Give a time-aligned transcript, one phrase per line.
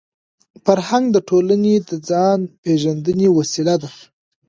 [0.65, 3.89] فرهنګ د ټولني د ځان پېژندني وسیله ده.